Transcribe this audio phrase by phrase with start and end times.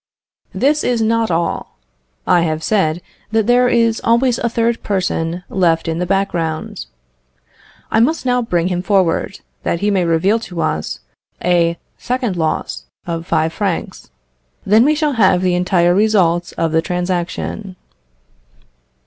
[0.55, 1.77] This is not all.
[2.25, 6.87] I have said that there is always a third person left in the background.
[7.91, 11.01] I must now bring him forward, that he may reveal to us
[11.43, 14.09] a second loss of five francs.
[14.65, 17.75] Then we shall have the entire results of the transaction.